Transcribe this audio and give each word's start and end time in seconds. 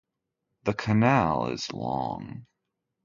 The 0.63 0.73
canal 0.73 1.49
is 1.49 1.71
long. 1.71 2.47